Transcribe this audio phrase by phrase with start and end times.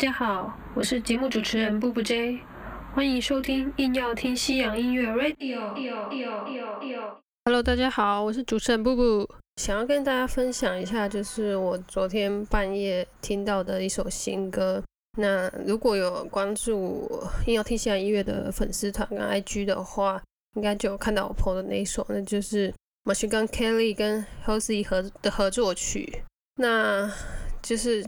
[0.00, 2.40] 大家好，我是节目主持人布布 J，
[2.94, 5.74] 欢迎收听硬要听西洋音乐 Radio。
[7.44, 14.82] Hello，大家好，我是主持人布布，想要跟大家分享一下，就是我昨天半夜听到的一首新歌。
[15.18, 17.06] 那如果有关注
[17.46, 20.22] 硬要听西洋音乐的粉丝团跟 IG 的话，
[20.56, 22.72] 应该就有看到我 PO 的那一首，那就是
[23.04, 26.22] Machine Gun Kelly 跟 Halsey 合的合作曲。
[26.56, 27.12] 那
[27.60, 28.02] 就是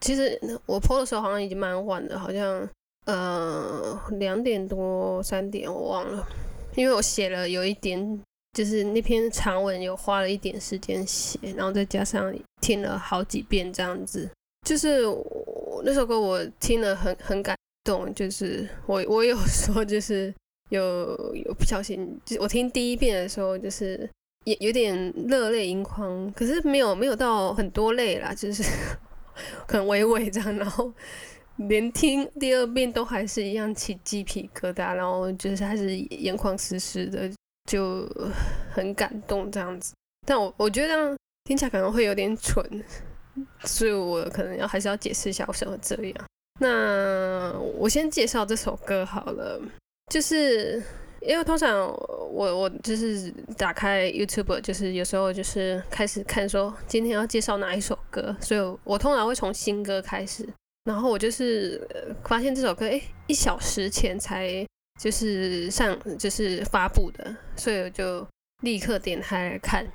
[0.00, 2.68] 其实我播的时候好像已经蛮晚的，好像
[3.06, 6.26] 呃两点多三点我忘了，
[6.74, 8.20] 因为我写了有一点，
[8.52, 14.28] 就是那篇长文有花了一点时间写，然后再加上听了好几遍这样子，
[14.66, 15.02] 就是
[15.84, 20.32] 那首歌我听了很很感动，就是我我有说就是
[20.70, 24.08] 有有不小心，就我听第一遍的时候就是
[24.44, 28.62] 也有点热泪盈眶，可是没有没有到很多泪啦，就是
[29.66, 30.92] 可能微微这样，然后
[31.56, 37.30] 连听第二遍都还是一样起鸡皮疙瘩，然后就是还是眼眶湿湿的，
[37.70, 38.08] 就
[38.72, 39.92] 很感动这样子。
[40.26, 42.64] 但我我觉得这样听起来可能会有点蠢，
[43.64, 46.14] 所以我可能要还是要解释一下为什么这样。
[46.60, 49.60] 那我先介绍这首歌好了，
[50.12, 50.82] 就是
[51.22, 60.48] 因为通常我我就是打开 YouTube，就是有时候就是开始看说今天要介绍哪一首歌，所以我通常会从新歌开始。
[60.84, 61.86] 然后我就是
[62.24, 64.66] 发现这首歌，哎，一小时前才
[65.00, 68.26] 就是上就是发布的，所以我就
[68.62, 69.86] 立刻点开来看。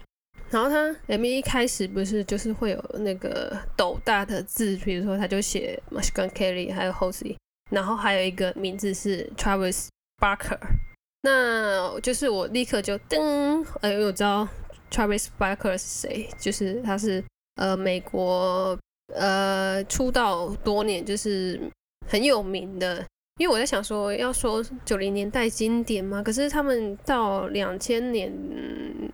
[0.51, 7.35] 然后它 MV 一开始不是就是会有那个斗大的字，比如说他就写 Machine Gun Kelly 还有 Halsey，
[7.71, 10.59] 然后还有一个名字是 Travis Barker。
[11.23, 14.47] 那就是我立刻就噔，哎，我知道
[14.91, 17.23] Travis Barker 是谁，就是他是
[17.55, 18.77] 呃美国
[19.13, 21.59] 呃出道多年，就是
[22.07, 23.03] 很有名的。
[23.37, 28.31] 因为我在想说，要说九零年代经典嘛，可是他们到两千年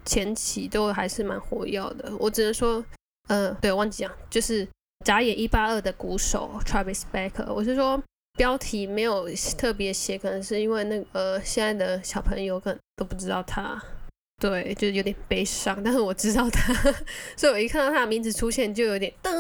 [0.06, 2.13] 前期都还是蛮活跃的。
[2.19, 2.85] 我只能说，
[3.30, 4.68] 呃，对，忘记讲，就是
[5.03, 7.51] 眨眼一八二的鼓手 Travis Barker。
[7.51, 8.00] 我是说
[8.38, 13.84] 标题没有特别写，可能是因为那个现在的小朋友可能都不知道他，
[14.41, 15.79] 对，就是有点悲伤。
[15.84, 16.74] 但是我知道他，
[17.38, 19.31] 所以我一看到他的名字出现就有点噔，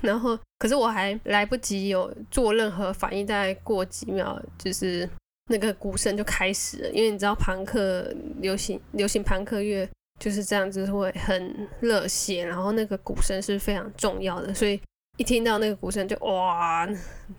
[0.00, 5.08] 然后可是我还来不及有做任何反应，大概过几秒，就是
[5.50, 6.90] 那个鼓声就开始了。
[6.90, 9.88] 因为你知道朋克流行流行朋克乐
[10.20, 14.80] 就是这样子，会很热血，然后那个鼓声是非常重要的，所以
[15.16, 16.88] 一听到那个鼓声就哇，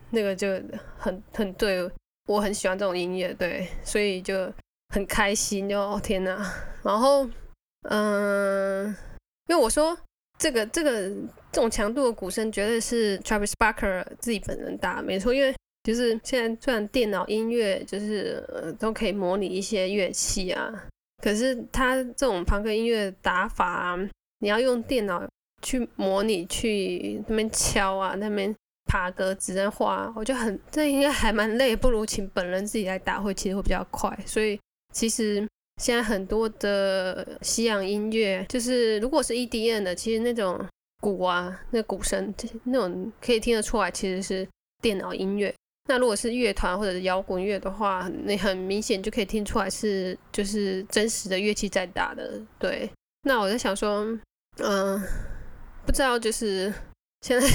[0.09, 0.61] 那个就
[0.97, 1.89] 很很对
[2.27, 4.51] 我很喜欢这种音乐，对，所以就
[4.89, 6.53] 很开心，就天哪，
[6.83, 7.27] 然后
[7.89, 8.87] 嗯，
[9.47, 9.97] 因为我说
[10.37, 11.09] 这个这个
[11.51, 15.53] 这种强度的鼓声绝对是 Travis Barker 自己本人打，没错，因为
[15.83, 20.73] 就是现在虽然电脑音乐就是、呃、都可以模拟一些乐器啊，
[21.23, 24.09] 可是他这种朋克音乐打法、啊，
[24.39, 25.23] 你要用电脑
[25.61, 28.53] 去模拟去那边敲啊，那边
[28.85, 34.59] 爬格子在画，我就很这应该还蛮累，不如请本人自己来打会其实会比较快，所以
[34.95, 35.45] 其实。
[35.81, 40.65] 现在很多的西洋音乐，就是如果是 EDM 的，其实那种
[41.01, 42.33] 鼓啊，那鼓声，
[42.63, 44.47] 那种可以听得出来，其实是
[44.81, 45.53] 电脑音乐。
[45.89, 52.41] 那如果是乐团或者是摇滚乐的话，你很明显就可以听出来是就是真实的乐器在打的。
[52.57, 52.89] 对，
[53.23, 54.17] 那我在想说，
[54.59, 54.97] 嗯、
[55.85, 56.73] 不知道就是
[57.19, 57.45] 现在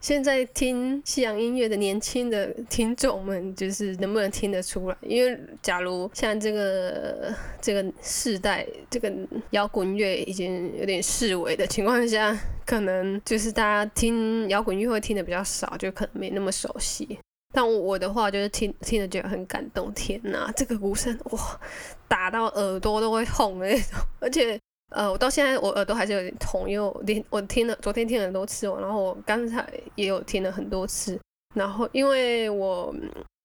[0.00, 4.96] 现在听西洋音乐的年轻的听众们，就是能不能听得出来？
[5.02, 9.12] 因为假如像这个这个世代，这个
[9.50, 12.34] 摇滚乐已经有点式微的情况下，
[12.64, 17.18] 可能就是大家听摇滚乐会听的比较少，就可能没那么熟悉。
[17.52, 21.60] 但我的话就是听听着觉得很感动，天哪，这个鼓声哇，
[22.08, 24.58] 打到耳朵都会痛的那种， 而且。
[24.90, 31.18] 呃，我到现在我耳朵还是有点痛，因为我听我听了昨天听了很多次，然后我刚才也有听了很多次，
[31.54, 32.94] 然后因为我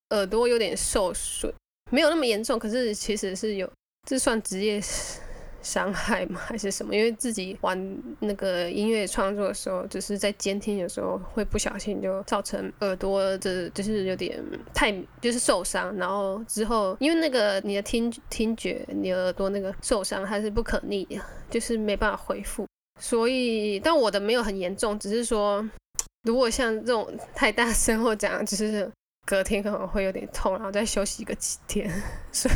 [0.10, 1.54] 耳朵有点受损，
[1.92, 3.72] 没有那么严重，可是其实是有，
[4.08, 4.82] 这算职业
[5.66, 6.40] 伤害吗？
[6.46, 6.96] 还是什么？
[6.96, 14.40] 因为自己玩那个音乐创作的时候，就是在监听的时候会不小心就造成耳朵的，就是有点
[14.76, 21.20] 太就是受伤，然后之后因为那个你的听听觉，你耳朵那个受伤它是不可逆的，
[21.50, 22.68] 就是没办法恢复。
[23.02, 25.68] 所以，但我的没有很严重，只是说
[26.24, 28.90] 如果像这种太大声或怎样，只是
[29.26, 31.92] 隔天可能会有点痛，然后再休息个几天。
[32.32, 32.54] 所以。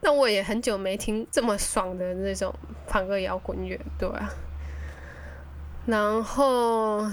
[0.00, 2.54] 那我也很久没听这么爽的那种
[2.86, 4.30] 朋克摇滚乐，对啊。
[5.86, 7.06] 然后，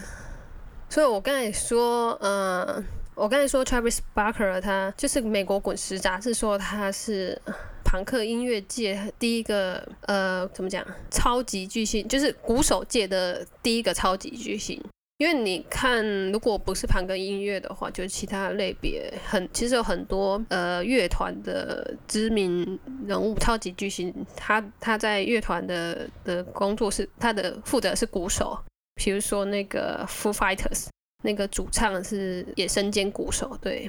[0.90, 2.86] 所以我刚才说，嗯，
[3.16, 7.42] 我刚才说 Travis Barker 他就是美国滚石杂志说他是
[7.84, 14.82] 朋克音乐界第一个，呃，怎么讲，超级巨星，就是鼓手界的第一个超级巨星。
[15.22, 28.58] 因为你看，如果不是朋克音乐的话，就是其他类别很，其实有很多呃乐团的知名人物、超级巨星，他他在乐团的的工作是他的负责是鼓手，
[28.96, 30.88] 比如说那个 Foo Fighters
[31.24, 33.88] 那个主唱是也身兼鼓手，对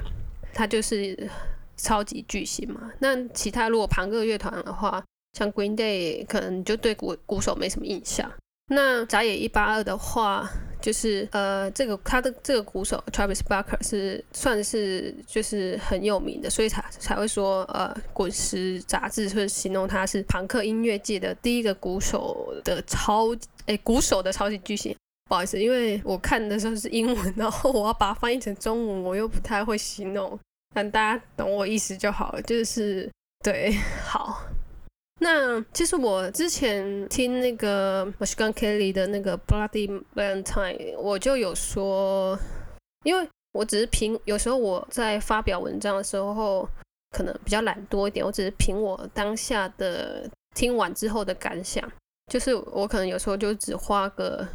[0.53, 1.27] 他就是
[1.77, 2.91] 超级巨星嘛。
[2.99, 5.03] 那其他如果朋克乐团的话，
[5.35, 8.31] 像 Green Day 可能就对鼓鼓手没什么印象。
[8.67, 10.47] 那扎野一八二的话。
[10.83, 23.29] 就是呃，这个他的这个鼓手 Travis Barker 是算是就是很有名的，所以才才会说呃，滚石杂志会形容他是朋克音乐界的第一个鼓手的超
[23.67, 24.93] 诶鼓手的超级巨星。
[25.29, 30.37] 不好意思，因为我看的时候是英文， 然后我要把它翻译成中文，我又不太会形容，
[30.75, 32.41] 但大家懂我意思就好了。
[32.41, 33.09] 就是
[33.41, 33.71] 对，
[34.05, 34.32] 好。
[35.23, 42.37] 那其实我之前听那个 m a c h i g a n Kelly 的那个 Bloody Valentine，我就有说，
[43.05, 46.67] 因为我只是凭有时候我在发表文章的时候，
[47.11, 51.89] 可能比较懒惰一点，我只是凭我当下的听完之后的感想，
[52.29, 54.45] 就是我可能有时候就只花个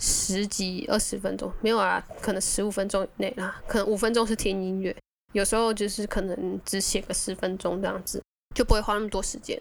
[0.00, 4.96] 十几二十分钟，没有啊，可能十五分钟以内啦，可能五分钟是听音乐，
[5.34, 8.20] 有时候就是可能只写个十分钟这样子，
[8.56, 9.56] 就不会花那么多时间。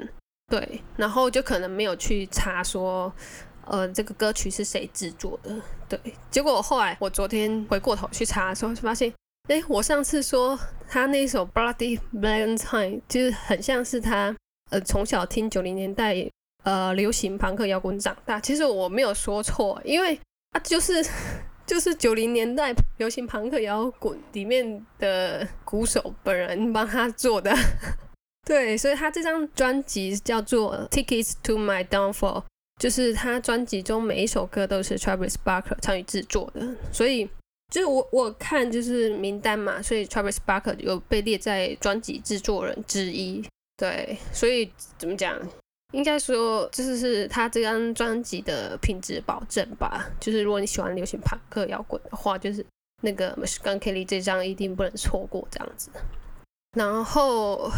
[0.50, 3.14] 对，然后就可能没有去查说，
[3.66, 5.56] 呃，这个歌曲是谁制作的。
[5.88, 6.00] 对，
[6.32, 9.14] 结果后来我昨天回过头去查的时候，就发现，
[9.48, 10.58] 哎，我上次说
[10.90, 14.36] 他那首《Bloody Valentine》就是很像是他，
[14.72, 16.28] 呃，从小听九零年代
[16.64, 18.40] 呃流行朋克摇滚长大。
[18.40, 20.20] 其实我没有说错，因为
[20.52, 21.06] 啊，就是
[21.68, 27.56] 就是九零年代流行朋克摇滚里面的鼓手本人帮他做的。
[28.50, 32.42] 对，所以他这张专辑叫做《Tickets to My Downfall》，
[32.80, 36.68] 就是他专辑中每一首歌都是 Travis Barker 参与制作的。
[36.92, 37.30] 所以
[37.72, 43.48] 就是我我看就是名单嘛，所以 Travis Barker 有被列在专辑制作人之一。
[43.78, 45.38] 对，所以怎么讲？
[45.94, 50.10] 应该说就是是他这张专辑的品质保证吧。
[50.20, 52.66] 就是如果你喜欢流行朋克摇滚的话，就是
[53.04, 55.92] 那个 Machine Gun Kelly 这张一定不能错过这样子。
[56.76, 57.70] 然后。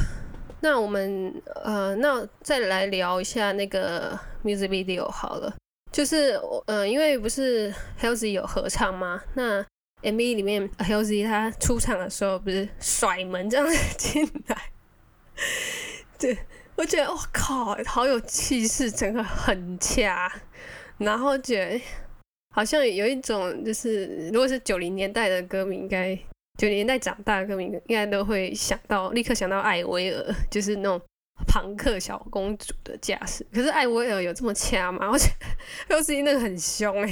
[0.64, 5.54] 那我们呃，那再来聊一下那个 music video 好了，
[5.92, 9.22] 就是呃，因为不是 Halsey 有合唱吗？
[9.34, 9.64] 那
[10.04, 13.68] MV 里面 Halsey 他出场的时候不是甩门这样
[13.98, 14.58] 进来，
[16.20, 16.38] 对
[16.76, 20.32] 我觉得我靠，好有气势，整个很掐，
[21.00, 21.82] 然后觉得
[22.56, 26.18] 好像有一种就是，如果是九零年代的歌迷应该。
[26.62, 31.02] 九年代长大的歌迷应该都会想到，立刻想到艾薇儿， 就是那种
[31.48, 33.44] 朋克小公主的架势。
[33.52, 35.10] 可是艾薇儿有这么掐吗？
[35.12, 37.10] 我觉得 l c 那个很凶哎。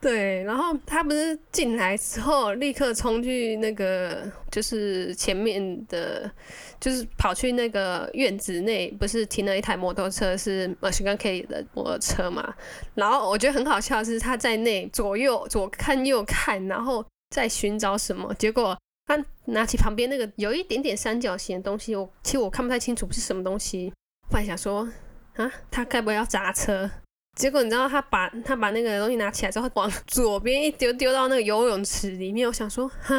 [0.00, 6.30] 对，然后他不是进来之后立刻冲去那个，就是前面的，
[6.78, 12.54] 就是跑去那个院子内，不是停了一台摩托车，是 mushank 的摩托车嘛？
[12.94, 17.04] 然后我觉得很好笑的是，他在内左右左看右看，然后。
[17.30, 18.32] 在寻找什么？
[18.34, 23.92] 结果他拿起旁边那个有一点点三角形的东西，我其实我看不太清楚是什么东西。
[24.30, 24.88] 本来想说
[25.36, 26.90] 啊，他该不会要砸车？
[27.36, 32.46] 结果你知道他把他把那个东西拿起来之后，往左边一丢，丢到那个游泳池里面。
[32.48, 33.14] 我想说啊，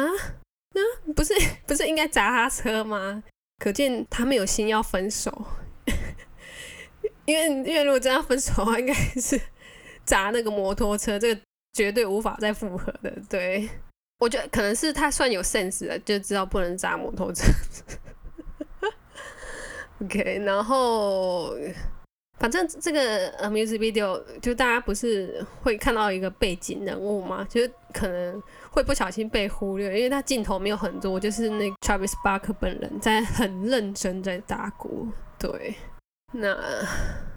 [0.74, 1.34] 那不是
[1.66, 3.22] 不是应该砸他车吗？
[3.58, 5.46] 可见他没有心要分手。
[7.24, 9.40] 因为因为如果真要分手的话，应该是
[10.04, 11.40] 砸那个摩托车，这个
[11.72, 13.10] 绝对无法再复合的。
[13.28, 13.68] 对。
[14.20, 17.44] 我觉得可能是他算有 sense 的，就知道不能砸摩托车。
[20.04, 21.54] OK，然后
[22.38, 27.46] 反正这个 music video 就大家不是会看到一个背景人物吗？
[27.48, 35.08] 就是可能会不小心被忽略，因为他镜头没有很多，就是那 Travis Barker 本人在很认真在打鼓。
[35.38, 35.74] 对，
[36.32, 36.54] 那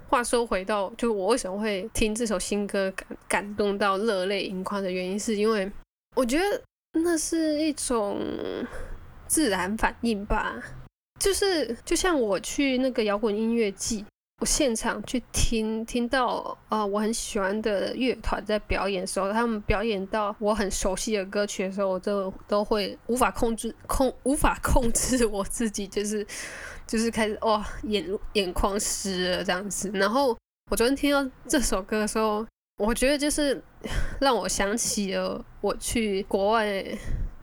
[0.10, 5.72] 话说回到，就我为什么会听这首新歌感感动到热泪盈眶的原因，是因为
[6.18, 6.62] 我觉得。
[6.94, 8.20] 那是一种
[9.28, 10.56] 自然反应吧，
[11.20, 14.06] 就是就像我去那个摇滚音乐季，
[14.40, 26.26] 我现场去听听到啊，我很喜欢的乐团在表演的时候，他们表演到我很熟悉的歌曲的时候，我就都会无法控制控无法控制我自己，就是
[26.86, 29.90] 就是开始哇眼眼眶湿了这样子。
[29.96, 30.38] 然后
[30.70, 32.46] 我昨天听到这首歌的时候。
[32.78, 33.62] 我觉得就是
[34.20, 36.84] 让我想起了我去国外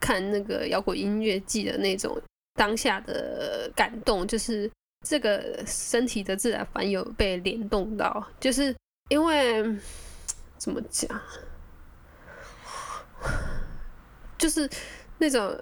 [0.00, 2.20] 看那个摇滚音乐季的那种
[2.54, 4.70] 当下的感动，就是
[5.06, 8.74] 这个身体的自然反应有被联动到，就是
[9.08, 9.62] 因为
[10.58, 11.08] 怎么讲，
[14.36, 14.68] 就是
[15.18, 15.56] 那种，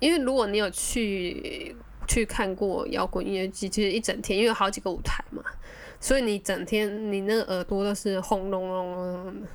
[0.00, 1.74] 因为如果你有去
[2.12, 5.42] 去看过摇滚音乐季，其实一整天，因为有好几个舞台嘛。
[5.98, 9.48] 所以你整天你那个耳朵都是轰隆隆隆的，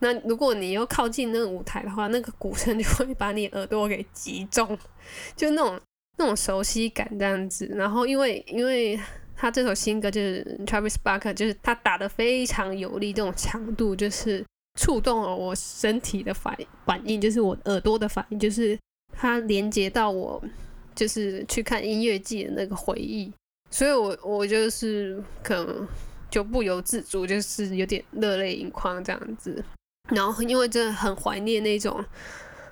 [0.00, 4.78] 那如果你又靠近那个舞台的话，那个鼓声就会把你耳朵给击中，
[5.34, 5.80] 就那种
[6.18, 7.66] 那种熟悉感这样子。
[7.74, 9.00] 然后因为因为
[9.34, 14.44] 他这首新歌就是 Travis Barker，就是他打的非常有力，这种强度就是
[14.78, 16.54] 触动了我身体的反
[16.84, 18.78] 反应，就是我耳朵的反应，就是
[19.10, 20.42] 它连接到我
[20.94, 23.32] 就是去看音乐季的那个回忆。
[23.70, 25.88] 所以，我我就是可能
[26.30, 29.64] 就不由自主，就是有点热泪盈眶这样子。
[30.10, 32.04] 然后，因为真的很怀念那种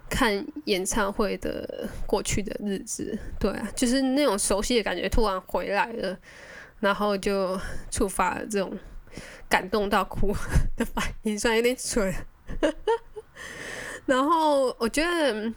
[0.08, 6.16] 看演唱会的过去的日子，对啊，就是那种熟悉的感觉突然回来了，
[6.78, 7.58] 然后就
[7.90, 8.78] 触发了这种
[9.48, 10.32] 感动到哭
[10.76, 12.14] 的反应，虽然有点蠢。
[14.06, 15.52] 然后，我觉得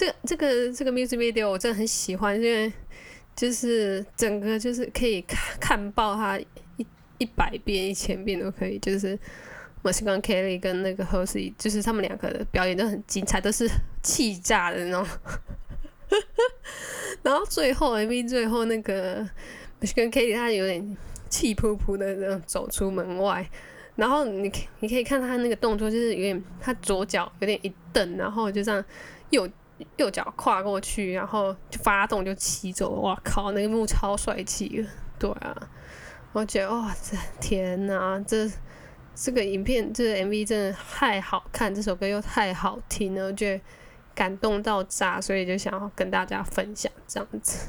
[0.00, 2.72] 这这个这个 music video 我真的很喜欢，因为。
[3.36, 6.38] 就是整个就是可以看看爆他
[6.76, 9.18] 一一百遍一千遍都可以，就是
[9.82, 13.66] m a s h i n Kelly 跟那个 Hosey，就是他们两个的表演都很精彩，都是
[14.02, 15.06] 气炸的那种。
[17.22, 19.26] 然后最后 MV 最后那个 m
[19.80, 20.96] a s h i n Kelly 他有点
[21.30, 23.48] 气扑扑的那种走出门外，
[23.96, 28.84] 然后你你可以看他那个动作，就是有点他左脚有点一蹬，然后就这样
[29.30, 29.48] 右。
[29.96, 35.56] 右脚跨过去，然后就发动就骑走，哇靠，那个幕超帅气的，对啊，
[36.32, 38.50] 我觉得哇，这天哪，这
[39.14, 43.62] 这个影片这个 MV 真的太好看，这首歌又太好听了，我觉得
[44.14, 47.68] 感动到炸，所以就想要跟大家分享这样子，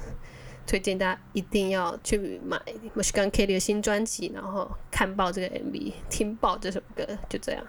[0.66, 7.64] 推荐大家一定要去买 m a c h i n Kelly 的新专辑，然后看爆这个 MV，听爆这首歌，就这样。